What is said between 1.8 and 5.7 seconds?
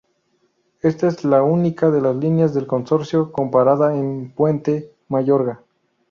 de las líneas del consorcio con parada en Puente Mayorga.